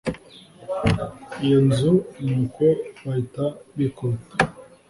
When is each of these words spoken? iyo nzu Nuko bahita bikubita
iyo 1.45 1.57
nzu 1.67 1.93
Nuko 2.23 2.65
bahita 3.03 3.45
bikubita 3.77 4.35